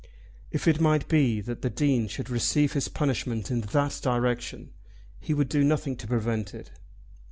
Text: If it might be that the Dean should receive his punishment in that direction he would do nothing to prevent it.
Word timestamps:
If 0.49 0.67
it 0.67 0.81
might 0.81 1.07
be 1.07 1.41
that 1.41 1.61
the 1.61 1.69
Dean 1.69 2.07
should 2.07 2.27
receive 2.31 2.73
his 2.73 2.87
punishment 2.87 3.51
in 3.51 3.61
that 3.61 3.99
direction 4.01 4.71
he 5.19 5.31
would 5.35 5.47
do 5.47 5.63
nothing 5.63 5.95
to 5.97 6.07
prevent 6.07 6.55
it. 6.55 6.71